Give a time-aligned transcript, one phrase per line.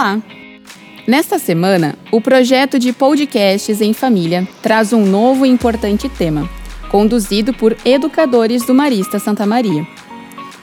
[0.00, 0.18] Olá!
[1.06, 6.48] Nesta semana, o projeto de podcasts em família traz um novo e importante tema,
[6.90, 9.86] conduzido por educadores do Marista Santa Maria.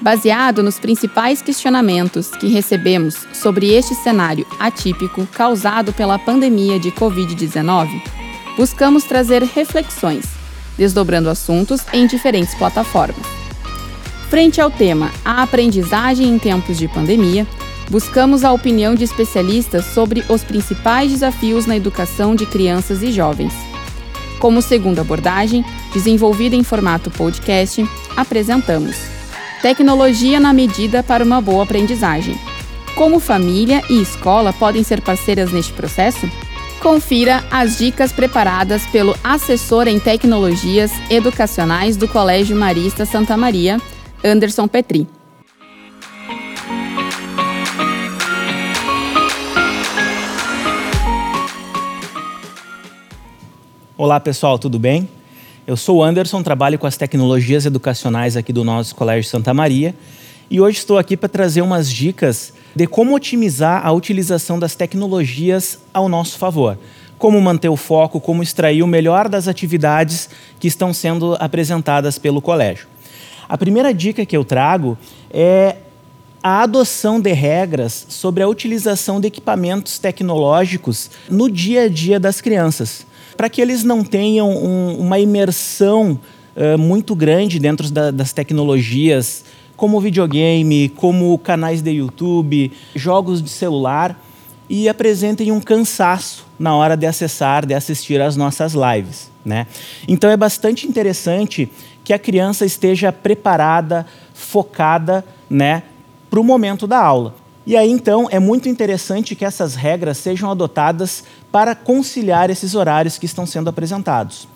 [0.00, 7.90] Baseado nos principais questionamentos que recebemos sobre este cenário atípico causado pela pandemia de Covid-19,
[8.56, 10.24] buscamos trazer reflexões,
[10.78, 13.26] desdobrando assuntos em diferentes plataformas.
[14.30, 17.46] Frente ao tema A aprendizagem em tempos de pandemia,
[17.90, 23.52] buscamos a opinião de especialistas sobre os principais desafios na educação de crianças e jovens.
[24.38, 29.16] Como segunda abordagem, desenvolvida em formato podcast, apresentamos
[29.62, 32.38] Tecnologia na medida para uma boa aprendizagem.
[32.94, 36.30] Como família e escola podem ser parceiras neste processo?
[36.80, 43.80] Confira as dicas preparadas pelo assessor em tecnologias educacionais do Colégio Marista Santa Maria,
[44.22, 45.15] Anderson Petri.
[53.98, 55.08] Olá pessoal, tudo bem?
[55.66, 59.94] Eu sou o Anderson, trabalho com as tecnologias educacionais aqui do nosso Colégio Santa Maria
[60.50, 65.78] e hoje estou aqui para trazer umas dicas de como otimizar a utilização das tecnologias
[65.94, 66.76] ao nosso favor.
[67.16, 70.28] Como manter o foco, como extrair o melhor das atividades
[70.60, 72.86] que estão sendo apresentadas pelo colégio.
[73.48, 74.98] A primeira dica que eu trago
[75.30, 75.76] é
[76.42, 82.42] a adoção de regras sobre a utilização de equipamentos tecnológicos no dia a dia das
[82.42, 83.06] crianças
[83.36, 86.18] para que eles não tenham um, uma imersão
[86.56, 89.44] uh, muito grande dentro da, das tecnologias,
[89.76, 94.18] como videogame, como canais de YouTube, jogos de celular,
[94.68, 99.30] e apresentem um cansaço na hora de acessar, de assistir às nossas lives.
[99.44, 99.66] Né?
[100.08, 101.70] Então é bastante interessante
[102.02, 105.82] que a criança esteja preparada, focada né,
[106.30, 107.34] para o momento da aula.
[107.66, 113.18] E aí, então, é muito interessante que essas regras sejam adotadas para conciliar esses horários
[113.18, 114.46] que estão sendo apresentados.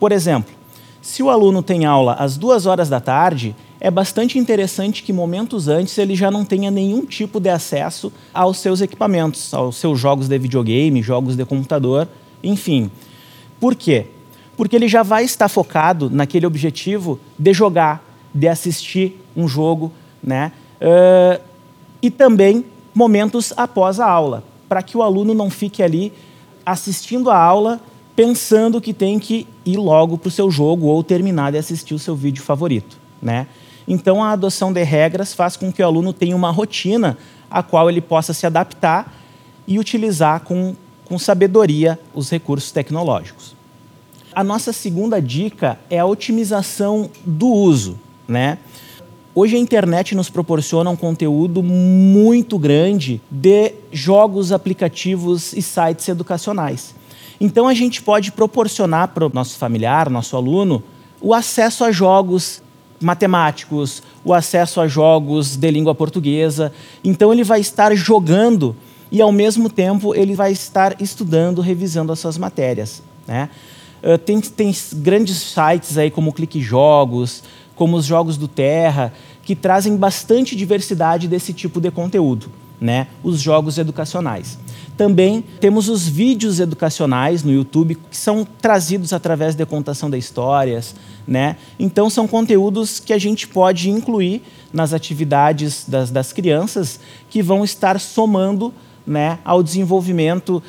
[0.00, 0.50] Por exemplo,
[1.02, 5.68] se o aluno tem aula às duas horas da tarde, é bastante interessante que momentos
[5.68, 10.26] antes ele já não tenha nenhum tipo de acesso aos seus equipamentos, aos seus jogos
[10.26, 12.08] de videogame, jogos de computador,
[12.42, 12.90] enfim.
[13.60, 14.06] Por quê?
[14.56, 18.02] Porque ele já vai estar focado naquele objetivo de jogar,
[18.34, 19.92] de assistir um jogo,
[20.22, 20.50] né?
[20.80, 21.53] Uh,
[22.04, 26.12] e também momentos após a aula, para que o aluno não fique ali
[26.64, 27.80] assistindo a aula
[28.14, 31.98] pensando que tem que ir logo para o seu jogo ou terminar de assistir o
[31.98, 32.98] seu vídeo favorito.
[33.22, 33.46] Né?
[33.88, 37.16] Então, a adoção de regras faz com que o aluno tenha uma rotina
[37.50, 39.10] a qual ele possa se adaptar
[39.66, 40.76] e utilizar com,
[41.06, 43.56] com sabedoria os recursos tecnológicos.
[44.34, 47.98] A nossa segunda dica é a otimização do uso.
[48.28, 48.58] Né?
[49.36, 56.94] Hoje a internet nos proporciona um conteúdo muito grande de jogos, aplicativos e sites educacionais.
[57.40, 60.84] Então a gente pode proporcionar para o nosso familiar, nosso aluno,
[61.20, 62.62] o acesso a jogos
[63.00, 66.72] matemáticos, o acesso a jogos de língua portuguesa.
[67.02, 68.76] Então ele vai estar jogando
[69.10, 73.02] e ao mesmo tempo ele vai estar estudando, revisando as suas matérias.
[73.26, 73.50] Né?
[74.00, 77.42] Uh, tem, tem grandes sites aí como Clique Jogos,
[77.74, 79.12] como os jogos do Terra,
[79.42, 83.08] que trazem bastante diversidade desse tipo de conteúdo, né?
[83.22, 84.58] os jogos educacionais.
[84.96, 90.94] Também temos os vídeos educacionais no YouTube que são trazidos através de contação de histórias,
[91.26, 91.56] né?
[91.80, 94.40] Então são conteúdos que a gente pode incluir
[94.72, 98.72] nas atividades das, das crianças que vão estar somando,
[99.06, 100.62] né, ao desenvolvimento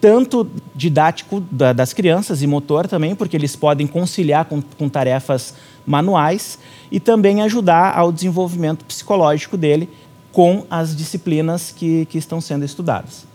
[0.00, 5.54] tanto didático da, das crianças e motor também, porque eles podem conciliar com, com tarefas
[5.90, 6.58] manuais
[6.90, 9.88] e também ajudar ao desenvolvimento psicológico dele
[10.30, 13.26] com as disciplinas que, que estão sendo estudadas.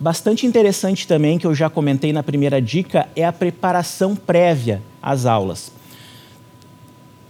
[0.00, 5.26] Bastante interessante também, que eu já comentei na primeira dica, é a preparação prévia às
[5.26, 5.70] aulas.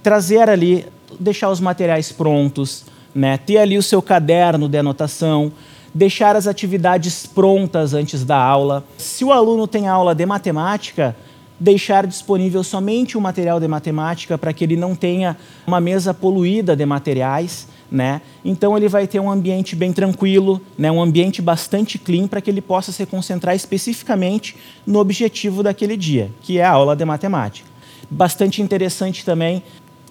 [0.02, 0.86] Trazer ali,
[1.18, 2.84] deixar os materiais prontos,
[3.14, 3.38] né?
[3.38, 5.52] ter ali o seu caderno de anotação,
[5.92, 8.84] deixar as atividades prontas antes da aula.
[8.98, 11.16] Se o aluno tem aula de matemática,
[11.58, 15.36] deixar disponível somente o material de matemática para que ele não tenha
[15.66, 18.20] uma mesa poluída de materiais, né?
[18.44, 20.90] Então ele vai ter um ambiente bem tranquilo, né?
[20.90, 24.56] Um ambiente bastante clean para que ele possa se concentrar especificamente
[24.86, 27.68] no objetivo daquele dia, que é a aula de matemática.
[28.10, 29.62] Bastante interessante também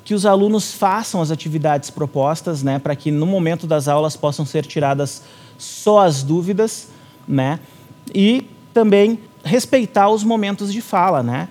[0.04, 2.80] que os alunos façam as atividades propostas, né?
[2.80, 5.24] Para que no momento das aulas possam ser tiradas
[5.58, 6.90] só as dúvidas,
[7.28, 7.60] né?
[8.14, 11.48] E também respeitar os momentos de fala, né?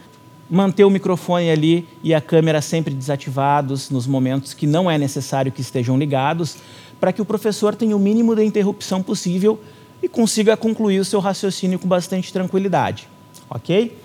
[0.51, 5.53] Manter o microfone ali e a câmera sempre desativados nos momentos que não é necessário
[5.53, 6.57] que estejam ligados,
[7.01, 9.61] para que o professor tenha o mínimo de interrupção possível
[10.03, 13.09] e consiga concluir o seu raciocínio com bastante tranquilidade,
[13.49, 13.97] ok?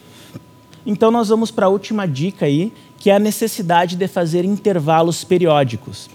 [0.86, 5.24] Então nós vamos para a última dica aí, que é a necessidade de fazer intervalos
[5.24, 6.10] periódicos.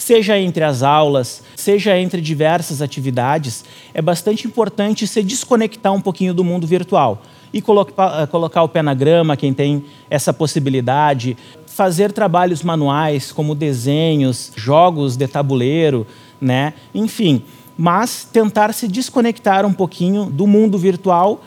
[0.00, 3.62] Seja entre as aulas, seja entre diversas atividades,
[3.92, 7.20] é bastante importante se desconectar um pouquinho do mundo virtual
[7.52, 11.36] e colocar, colocar o pé na grama, quem tem essa possibilidade,
[11.66, 16.06] fazer trabalhos manuais como desenhos, jogos de tabuleiro,
[16.40, 16.72] né?
[16.94, 17.42] Enfim,
[17.76, 21.42] mas tentar se desconectar um pouquinho do mundo virtual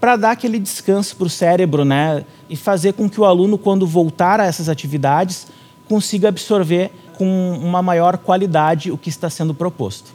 [0.00, 2.24] para dar aquele descanso para o cérebro, né?
[2.48, 5.46] E fazer com que o aluno, quando voltar a essas atividades,
[5.86, 10.12] consiga absorver com uma maior qualidade o que está sendo proposto.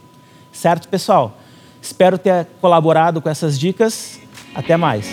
[0.50, 1.36] Certo, pessoal?
[1.80, 4.18] Espero ter colaborado com essas dicas.
[4.54, 5.06] Até mais.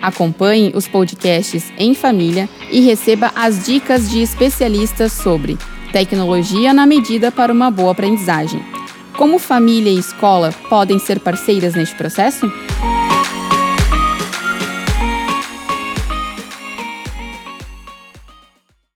[0.00, 5.58] Acompanhe os podcasts em família e receba as dicas de especialistas sobre
[5.92, 8.64] tecnologia na medida para uma boa aprendizagem.
[9.16, 12.46] Como família e escola podem ser parceiras neste processo?